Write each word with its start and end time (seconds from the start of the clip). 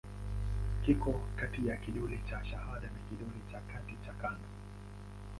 Kiko 0.85 1.11
kati 1.35 1.67
ya 1.67 1.77
kidole 1.77 2.21
cha 2.29 2.45
shahada 2.45 2.87
na 2.87 2.99
kidole 3.09 3.41
cha 3.51 3.59
kati 3.67 3.97
cha 4.05 4.13
kando. 4.13 4.47